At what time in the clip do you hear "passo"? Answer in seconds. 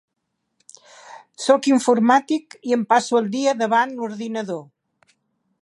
2.95-3.23